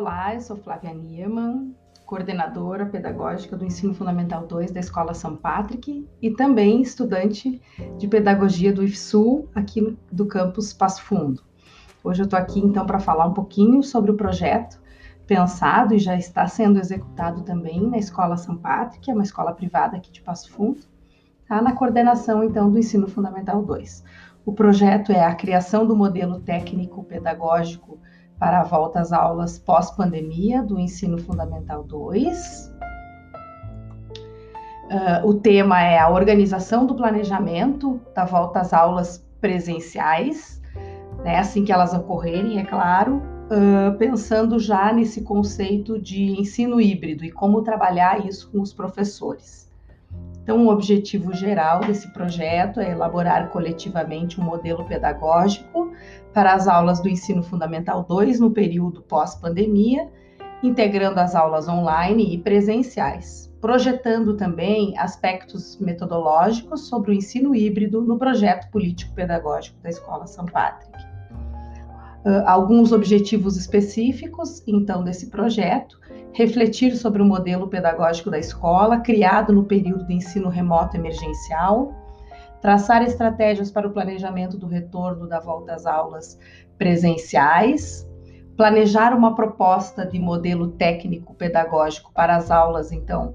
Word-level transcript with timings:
Olá, 0.00 0.32
eu 0.32 0.40
sou 0.40 0.56
Flávia 0.56 0.94
Niemann, 0.94 1.74
coordenadora 2.06 2.86
pedagógica 2.86 3.56
do 3.56 3.64
Ensino 3.64 3.92
Fundamental 3.92 4.46
2 4.46 4.70
da 4.70 4.78
Escola 4.78 5.12
São 5.12 5.34
Patrick 5.34 6.08
e 6.22 6.30
também 6.30 6.80
estudante 6.80 7.60
de 7.98 8.06
pedagogia 8.06 8.72
do 8.72 8.84
IFSU 8.84 9.48
aqui 9.52 9.98
do 10.12 10.24
campus 10.26 10.72
Passo 10.72 11.02
Fundo. 11.02 11.42
Hoje 12.04 12.22
eu 12.22 12.26
estou 12.26 12.38
aqui 12.38 12.60
então 12.60 12.86
para 12.86 13.00
falar 13.00 13.26
um 13.26 13.34
pouquinho 13.34 13.82
sobre 13.82 14.12
o 14.12 14.16
projeto 14.16 14.80
pensado 15.26 15.92
e 15.92 15.98
já 15.98 16.14
está 16.14 16.46
sendo 16.46 16.78
executado 16.78 17.42
também 17.42 17.84
na 17.90 17.98
Escola 17.98 18.36
São 18.36 18.56
Patrick, 18.56 19.10
é 19.10 19.12
uma 19.14 19.24
escola 19.24 19.52
privada 19.52 19.96
aqui 19.96 20.12
de 20.12 20.22
Passo 20.22 20.48
Fundo, 20.52 20.78
tá? 21.48 21.60
na 21.60 21.72
coordenação 21.72 22.44
então 22.44 22.70
do 22.70 22.78
Ensino 22.78 23.08
Fundamental 23.08 23.64
2. 23.64 24.04
O 24.46 24.52
projeto 24.52 25.10
é 25.10 25.24
a 25.24 25.34
criação 25.34 25.84
do 25.84 25.96
modelo 25.96 26.38
técnico 26.38 27.02
pedagógico 27.02 27.98
para 28.38 28.60
a 28.60 28.64
volta 28.64 29.00
às 29.00 29.12
aulas 29.12 29.58
pós-pandemia 29.58 30.62
do 30.62 30.78
Ensino 30.78 31.18
Fundamental 31.18 31.82
2. 31.82 32.72
Uh, 34.86 34.90
ah, 34.90 35.22
o 35.24 35.34
tema 35.34 35.82
é 35.82 35.98
a 35.98 36.08
organização 36.08 36.86
do 36.86 36.94
planejamento 36.94 38.00
da 38.14 38.24
volta 38.24 38.60
às 38.60 38.72
aulas 38.72 39.24
presenciais, 39.40 40.62
né, 41.24 41.38
assim 41.38 41.64
que 41.64 41.72
elas 41.72 41.92
ocorrerem, 41.92 42.58
é 42.58 42.64
claro, 42.64 43.16
uh, 43.16 43.96
pensando 43.98 44.58
já 44.58 44.92
nesse 44.92 45.22
conceito 45.22 45.98
de 45.98 46.40
ensino 46.40 46.80
híbrido 46.80 47.24
e 47.24 47.30
como 47.30 47.62
trabalhar 47.62 48.26
isso 48.26 48.50
com 48.50 48.60
os 48.60 48.72
professores. 48.72 49.67
Então, 50.48 50.64
o 50.64 50.70
objetivo 50.70 51.34
geral 51.34 51.80
desse 51.80 52.10
projeto 52.10 52.80
é 52.80 52.92
elaborar 52.92 53.50
coletivamente 53.50 54.40
um 54.40 54.44
modelo 54.44 54.82
pedagógico 54.82 55.92
para 56.32 56.54
as 56.54 56.66
aulas 56.66 57.00
do 57.00 57.08
ensino 57.10 57.42
fundamental 57.42 58.02
2 58.02 58.40
no 58.40 58.50
período 58.50 59.02
pós-pandemia, 59.02 60.08
integrando 60.62 61.20
as 61.20 61.34
aulas 61.34 61.68
online 61.68 62.34
e 62.34 62.38
presenciais, 62.38 63.52
projetando 63.60 64.38
também 64.38 64.98
aspectos 64.98 65.78
metodológicos 65.78 66.88
sobre 66.88 67.10
o 67.10 67.14
ensino 67.14 67.54
híbrido 67.54 68.00
no 68.00 68.18
projeto 68.18 68.70
político-pedagógico 68.70 69.78
da 69.82 69.90
Escola 69.90 70.26
São 70.26 70.46
Patrick. 70.46 70.96
Uh, 72.24 72.42
alguns 72.46 72.90
objetivos 72.90 73.58
específicos, 73.58 74.62
então, 74.66 75.04
desse 75.04 75.28
projeto 75.28 76.00
refletir 76.32 76.96
sobre 76.96 77.20
o 77.22 77.24
modelo 77.24 77.68
pedagógico 77.68 78.30
da 78.30 78.38
escola, 78.38 79.00
criado 79.00 79.52
no 79.52 79.64
período 79.64 80.06
de 80.06 80.14
ensino 80.14 80.48
remoto 80.48 80.96
emergencial, 80.96 81.92
traçar 82.60 83.02
estratégias 83.02 83.70
para 83.70 83.86
o 83.86 83.92
planejamento 83.92 84.56
do 84.56 84.66
retorno 84.66 85.28
da 85.28 85.40
volta 85.40 85.74
às 85.74 85.86
aulas 85.86 86.38
presenciais, 86.76 88.08
planejar 88.56 89.16
uma 89.16 89.34
proposta 89.34 90.04
de 90.04 90.18
modelo 90.18 90.68
técnico 90.72 91.34
pedagógico 91.34 92.12
para 92.12 92.36
as 92.36 92.50
aulas, 92.50 92.90
então, 92.90 93.34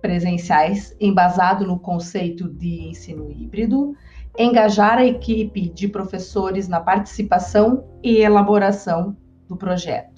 presenciais, 0.00 0.96
embasado 1.00 1.66
no 1.66 1.78
conceito 1.78 2.48
de 2.48 2.88
ensino 2.88 3.30
híbrido, 3.30 3.94
engajar 4.38 4.98
a 4.98 5.04
equipe 5.04 5.68
de 5.68 5.88
professores 5.88 6.68
na 6.68 6.80
participação 6.80 7.84
e 8.02 8.18
elaboração 8.18 9.16
do 9.48 9.56
projeto. 9.56 10.15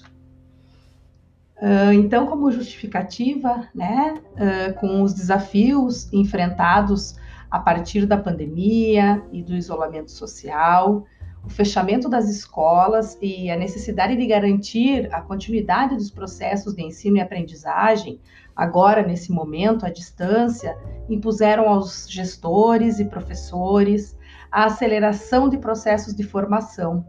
Uh, 1.60 1.92
então, 1.92 2.26
como 2.26 2.50
justificativa, 2.52 3.68
né, 3.74 4.14
uh, 4.14 4.74
com 4.74 5.02
os 5.02 5.12
desafios 5.12 6.12
enfrentados 6.12 7.16
a 7.50 7.58
partir 7.58 8.06
da 8.06 8.16
pandemia 8.16 9.22
e 9.32 9.42
do 9.42 9.54
isolamento 9.54 10.10
social, 10.10 11.04
o 11.44 11.50
fechamento 11.50 12.08
das 12.08 12.28
escolas 12.28 13.18
e 13.20 13.50
a 13.50 13.56
necessidade 13.56 14.16
de 14.16 14.26
garantir 14.26 15.08
a 15.12 15.20
continuidade 15.20 15.96
dos 15.96 16.10
processos 16.10 16.74
de 16.74 16.82
ensino 16.82 17.16
e 17.16 17.20
aprendizagem, 17.20 18.20
agora 18.54 19.02
nesse 19.02 19.32
momento 19.32 19.84
à 19.84 19.90
distância, 19.90 20.76
impuseram 21.08 21.68
aos 21.68 22.08
gestores 22.08 23.00
e 23.00 23.04
professores 23.04 24.16
a 24.50 24.66
aceleração 24.66 25.48
de 25.48 25.58
processos 25.58 26.14
de 26.14 26.22
formação 26.22 27.04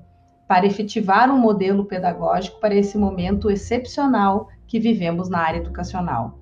para 0.50 0.66
efetivar 0.66 1.30
um 1.30 1.38
modelo 1.38 1.86
pedagógico 1.86 2.60
para 2.60 2.74
esse 2.74 2.98
momento 2.98 3.52
excepcional 3.52 4.50
que 4.66 4.80
vivemos 4.80 5.30
na 5.30 5.38
área 5.38 5.60
educacional. 5.60 6.40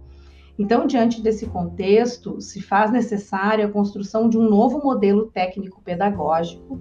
Então, 0.58 0.88
diante 0.88 1.22
desse 1.22 1.46
contexto, 1.48 2.40
se 2.40 2.62
faz 2.62 2.90
necessária 2.90 3.66
a 3.66 3.70
construção 3.70 4.30
de 4.30 4.38
um 4.38 4.50
novo 4.50 4.82
modelo 4.82 5.28
técnico-pedagógico 5.28 6.80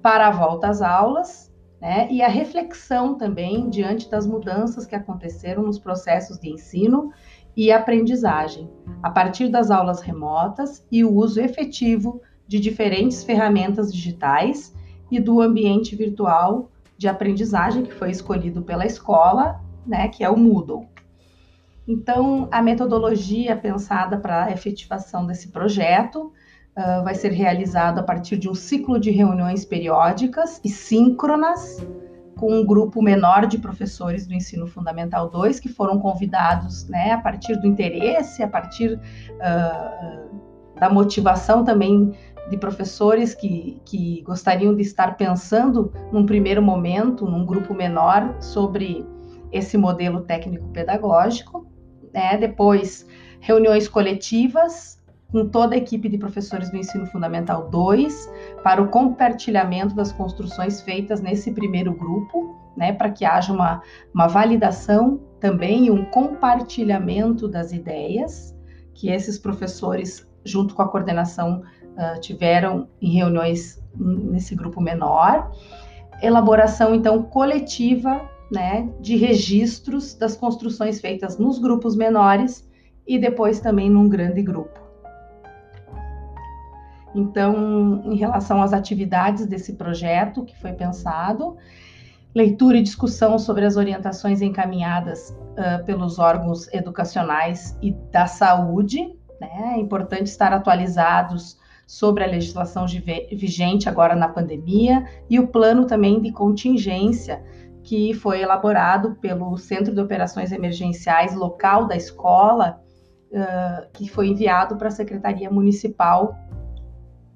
para 0.00 0.28
a 0.28 0.30
volta 0.30 0.68
às 0.68 0.80
aulas, 0.80 1.52
né, 1.80 2.06
e 2.12 2.22
a 2.22 2.28
reflexão 2.28 3.16
também 3.16 3.68
diante 3.68 4.08
das 4.08 4.24
mudanças 4.24 4.86
que 4.86 4.94
aconteceram 4.94 5.64
nos 5.64 5.80
processos 5.80 6.38
de 6.38 6.48
ensino 6.48 7.10
e 7.56 7.72
aprendizagem, 7.72 8.70
a 9.02 9.10
partir 9.10 9.48
das 9.48 9.72
aulas 9.72 10.00
remotas 10.00 10.86
e 10.92 11.04
o 11.04 11.12
uso 11.12 11.40
efetivo 11.40 12.22
de 12.46 12.60
diferentes 12.60 13.24
ferramentas 13.24 13.92
digitais 13.92 14.77
e 15.10 15.20
do 15.20 15.40
ambiente 15.40 15.96
virtual 15.96 16.70
de 16.96 17.08
aprendizagem 17.08 17.84
que 17.84 17.94
foi 17.94 18.10
escolhido 18.10 18.62
pela 18.62 18.84
escola, 18.84 19.60
né, 19.86 20.08
que 20.08 20.24
é 20.24 20.28
o 20.28 20.36
Moodle. 20.36 20.86
Então, 21.86 22.48
a 22.50 22.60
metodologia 22.60 23.56
pensada 23.56 24.18
para 24.18 24.44
a 24.44 24.52
efetivação 24.52 25.26
desse 25.26 25.48
projeto 25.48 26.32
uh, 26.76 27.02
vai 27.02 27.14
ser 27.14 27.32
realizada 27.32 28.00
a 28.00 28.04
partir 28.04 28.36
de 28.36 28.48
um 28.48 28.54
ciclo 28.54 29.00
de 29.00 29.10
reuniões 29.10 29.64
periódicas 29.64 30.60
e 30.62 30.68
síncronas 30.68 31.82
com 32.36 32.52
um 32.52 32.64
grupo 32.64 33.02
menor 33.02 33.46
de 33.46 33.58
professores 33.58 34.26
do 34.26 34.34
ensino 34.34 34.66
fundamental 34.66 35.28
2 35.30 35.58
que 35.58 35.68
foram 35.68 35.98
convidados, 35.98 36.86
né, 36.88 37.12
a 37.12 37.18
partir 37.18 37.56
do 37.56 37.66
interesse, 37.66 38.42
a 38.42 38.48
partir 38.48 38.94
uh, 38.94 40.38
da 40.78 40.88
motivação 40.88 41.64
também 41.64 42.12
de 42.50 42.56
professores 42.56 43.34
que, 43.34 43.80
que 43.84 44.22
gostariam 44.22 44.74
de 44.74 44.82
estar 44.82 45.16
pensando, 45.16 45.92
num 46.12 46.24
primeiro 46.24 46.62
momento, 46.62 47.26
num 47.26 47.44
grupo 47.44 47.74
menor, 47.74 48.36
sobre 48.40 49.06
esse 49.52 49.76
modelo 49.76 50.20
técnico-pedagógico. 50.22 51.66
Né? 52.12 52.36
Depois, 52.38 53.06
reuniões 53.40 53.88
coletivas 53.88 54.98
com 55.30 55.46
toda 55.46 55.74
a 55.74 55.78
equipe 55.78 56.08
de 56.08 56.16
professores 56.16 56.70
do 56.70 56.76
Ensino 56.78 57.06
Fundamental 57.06 57.68
2 57.68 58.30
para 58.62 58.80
o 58.80 58.88
compartilhamento 58.88 59.94
das 59.94 60.10
construções 60.10 60.80
feitas 60.80 61.20
nesse 61.20 61.50
primeiro 61.50 61.92
grupo, 61.92 62.56
né? 62.76 62.92
para 62.92 63.10
que 63.10 63.24
haja 63.24 63.52
uma, 63.52 63.82
uma 64.14 64.26
validação 64.26 65.20
também 65.38 65.86
e 65.86 65.90
um 65.90 66.04
compartilhamento 66.06 67.46
das 67.46 67.72
ideias 67.72 68.57
que 68.98 69.08
esses 69.08 69.38
professores, 69.38 70.28
junto 70.44 70.74
com 70.74 70.82
a 70.82 70.88
coordenação 70.88 71.62
uh, 71.62 72.20
tiveram 72.20 72.88
em 73.00 73.12
reuniões 73.12 73.80
nesse 73.96 74.56
grupo 74.56 74.80
menor. 74.80 75.52
Elaboração, 76.20 76.96
então, 76.96 77.22
coletiva 77.22 78.28
né, 78.50 78.92
de 79.00 79.16
registros 79.16 80.16
das 80.16 80.36
construções 80.36 81.00
feitas 81.00 81.38
nos 81.38 81.60
grupos 81.60 81.94
menores 81.94 82.68
e 83.06 83.20
depois 83.20 83.60
também 83.60 83.88
num 83.88 84.08
grande 84.08 84.42
grupo. 84.42 84.80
Então, 87.14 88.02
em 88.04 88.16
relação 88.16 88.60
às 88.60 88.72
atividades 88.72 89.46
desse 89.46 89.74
projeto 89.74 90.44
que 90.44 90.58
foi 90.58 90.72
pensado, 90.72 91.56
leitura 92.34 92.76
e 92.76 92.82
discussão 92.82 93.38
sobre 93.38 93.64
as 93.64 93.76
orientações 93.76 94.40
encaminhadas 94.40 95.30
uh, 95.30 95.84
pelos 95.84 96.18
órgãos 96.18 96.72
educacionais 96.72 97.76
e 97.82 97.92
da 98.12 98.26
saúde. 98.26 99.14
Né? 99.40 99.74
É 99.74 99.78
importante 99.78 100.26
estar 100.26 100.52
atualizados 100.52 101.58
sobre 101.86 102.22
a 102.22 102.26
legislação 102.26 102.84
vigente 103.32 103.88
agora 103.88 104.14
na 104.14 104.28
pandemia 104.28 105.06
e 105.28 105.40
o 105.40 105.48
plano 105.48 105.86
também 105.86 106.20
de 106.20 106.30
contingência 106.30 107.42
que 107.82 108.12
foi 108.12 108.42
elaborado 108.42 109.14
pelo 109.14 109.56
Centro 109.56 109.94
de 109.94 110.00
Operações 110.00 110.52
Emergenciais 110.52 111.34
local 111.34 111.86
da 111.86 111.96
escola, 111.96 112.78
uh, 113.32 113.88
que 113.94 114.06
foi 114.06 114.28
enviado 114.28 114.76
para 114.76 114.88
a 114.88 114.90
Secretaria 114.90 115.50
Municipal 115.50 116.36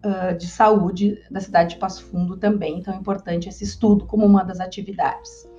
uh, 0.04 0.37
de 0.37 0.46
Saúde 0.46 1.19
da 1.31 1.40
cidade 1.40 1.75
de 1.75 1.81
Passo 1.81 2.04
Fundo 2.04 2.37
também. 2.37 2.78
Então 2.78 2.94
é 2.94 2.96
importante 2.96 3.49
esse 3.49 3.64
estudo 3.64 4.06
como 4.06 4.26
uma 4.26 4.43
das 4.44 4.60
atividades 4.60 5.50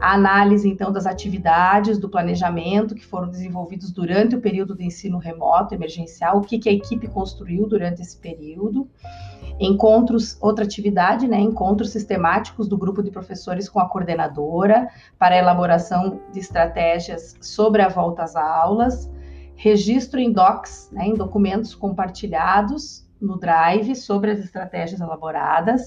a 0.00 0.14
análise 0.14 0.68
então 0.68 0.90
das 0.90 1.06
atividades 1.06 1.98
do 1.98 2.08
planejamento 2.08 2.94
que 2.94 3.04
foram 3.04 3.28
desenvolvidos 3.28 3.90
durante 3.90 4.34
o 4.34 4.40
período 4.40 4.74
de 4.74 4.84
ensino 4.84 5.18
remoto 5.18 5.74
emergencial, 5.74 6.38
o 6.38 6.40
que, 6.40 6.58
que 6.58 6.68
a 6.68 6.72
equipe 6.72 7.06
construiu 7.06 7.66
durante 7.66 8.00
esse 8.00 8.16
período. 8.16 8.88
Encontros, 9.58 10.38
outra 10.40 10.64
atividade, 10.64 11.28
né, 11.28 11.38
encontros 11.38 11.90
sistemáticos 11.90 12.66
do 12.66 12.78
grupo 12.78 13.02
de 13.02 13.10
professores 13.10 13.68
com 13.68 13.78
a 13.78 13.88
coordenadora 13.88 14.88
para 15.18 15.36
elaboração 15.36 16.20
de 16.32 16.40
estratégias 16.40 17.36
sobre 17.42 17.82
a 17.82 17.88
volta 17.88 18.22
às 18.22 18.34
aulas, 18.34 19.10
registro 19.62 20.18
em 20.18 20.32
docs, 20.32 20.88
né, 20.90 21.06
em 21.06 21.14
documentos 21.14 21.74
compartilhados 21.74 23.06
no 23.20 23.38
Drive 23.38 23.94
sobre 23.94 24.30
as 24.30 24.38
estratégias 24.38 25.02
elaboradas, 25.02 25.84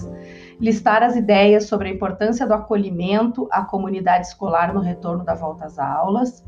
listar 0.60 1.02
as 1.02 1.16
ideias 1.16 1.64
sobre 1.64 1.88
a 1.88 1.92
importância 1.92 2.46
do 2.46 2.54
acolhimento 2.54 3.48
à 3.50 3.64
comunidade 3.64 4.28
escolar 4.28 4.72
no 4.72 4.78
retorno 4.78 5.24
da 5.24 5.34
volta 5.34 5.64
às 5.64 5.76
aulas, 5.80 6.44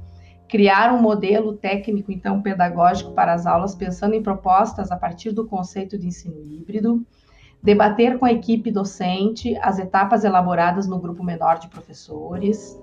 criar 0.48 0.94
um 0.94 1.02
modelo 1.02 1.54
técnico, 1.54 2.12
então, 2.12 2.40
pedagógico 2.40 3.10
para 3.10 3.34
as 3.34 3.44
aulas, 3.44 3.74
pensando 3.74 4.14
em 4.14 4.22
propostas 4.22 4.92
a 4.92 4.96
partir 4.96 5.32
do 5.32 5.44
conceito 5.44 5.98
de 5.98 6.06
ensino 6.06 6.40
híbrido, 6.40 7.04
debater 7.60 8.20
com 8.20 8.24
a 8.24 8.32
equipe 8.32 8.70
docente 8.70 9.56
as 9.60 9.80
etapas 9.80 10.22
elaboradas 10.22 10.86
no 10.86 11.00
grupo 11.00 11.24
menor 11.24 11.58
de 11.58 11.66
professores, 11.66 12.80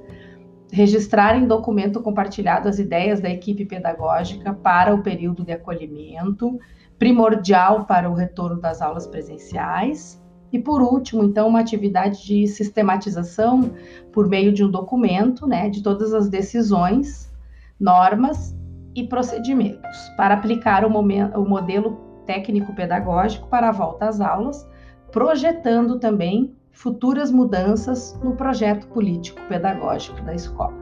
registrar 0.74 1.38
em 1.38 1.46
documento 1.46 2.02
compartilhado 2.02 2.68
as 2.68 2.80
ideias 2.80 3.22
da 3.22 3.30
equipe 3.30 3.64
pedagógica 3.64 4.52
para 4.52 4.92
o 4.92 5.04
período 5.04 5.46
de 5.46 5.52
acolhimento, 5.52 6.60
primordial 6.98 7.86
para 7.86 8.10
o 8.10 8.16
retorno 8.16 8.60
das 8.60 8.81
aulas 8.81 9.06
presenciais. 9.06 10.20
E 10.52 10.58
por 10.58 10.81
último, 10.81 11.24
então, 11.24 11.48
uma 11.48 11.60
atividade 11.60 12.25
de 12.25 12.48
sistematização 12.48 13.72
por 14.12 14.28
meio 14.28 14.52
de 14.52 14.64
um 14.64 14.70
documento, 14.70 15.46
né, 15.46 15.70
de 15.70 15.84
todas 15.84 16.12
as 16.12 16.28
decisões, 16.28 17.31
normas 17.80 18.56
e 18.96 19.04
procedimentos 19.04 20.10
para 20.18 20.34
aplicar 20.34 20.84
o, 20.84 20.90
momento, 20.90 21.40
o 21.40 21.48
modelo 21.48 22.24
técnico-pedagógico 22.25 23.48
para 23.48 23.70
a 23.70 23.72
volta 23.72 24.08
às 24.08 24.20
aulas, 24.20 24.68
projetando 25.12 26.00
também 26.00 26.56
futuras 26.74 27.31
mudanças 27.31 28.20
no 28.22 28.36
projeto 28.36 28.88
político-pedagógico 28.88 30.22
da 30.24 30.34
escola. 30.34 30.74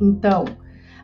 Então, 0.00 0.44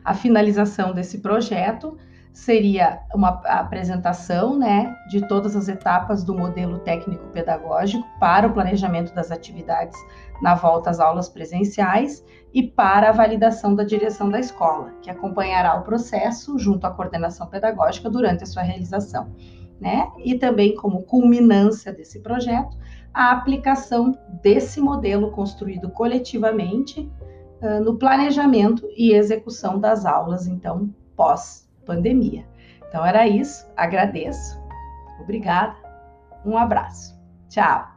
a 0.03 0.13
finalização 0.13 0.93
desse 0.93 1.19
projeto 1.19 1.97
seria 2.33 2.99
uma 3.13 3.29
apresentação 3.45 4.57
né, 4.57 4.95
de 5.07 5.25
todas 5.27 5.55
as 5.55 5.67
etapas 5.67 6.23
do 6.23 6.35
modelo 6.35 6.79
técnico-pedagógico 6.79 8.03
para 8.19 8.47
o 8.47 8.53
planejamento 8.53 9.13
das 9.13 9.31
atividades 9.31 9.97
na 10.41 10.55
volta 10.55 10.89
às 10.89 10.99
aulas 10.99 11.29
presenciais 11.29 12.23
e 12.51 12.63
para 12.63 13.09
a 13.09 13.11
validação 13.13 13.75
da 13.75 13.83
direção 13.83 14.29
da 14.29 14.39
escola, 14.39 14.91
que 15.01 15.11
acompanhará 15.11 15.75
o 15.75 15.83
processo 15.83 16.57
junto 16.57 16.85
à 16.85 16.91
coordenação 16.91 17.47
pedagógica 17.47 18.09
durante 18.09 18.43
a 18.43 18.47
sua 18.47 18.63
realização. 18.63 19.31
Né? 19.79 20.07
E 20.23 20.35
também, 20.35 20.75
como 20.75 21.03
culminância 21.03 21.91
desse 21.91 22.19
projeto, 22.21 22.77
a 23.13 23.31
aplicação 23.31 24.17
desse 24.41 24.81
modelo 24.81 25.31
construído 25.31 25.89
coletivamente 25.89 27.09
uh, 27.61 27.83
no 27.83 27.97
planejamento 27.97 28.87
e 28.95 29.13
execução 29.13 29.79
das 29.79 30.05
aulas, 30.05 30.47
então, 30.47 30.89
pós-pandemia. 31.15 32.45
Então, 32.87 33.05
era 33.05 33.27
isso. 33.27 33.67
Agradeço. 33.75 34.59
Obrigada. 35.21 35.75
Um 36.45 36.57
abraço. 36.57 37.19
Tchau. 37.49 37.87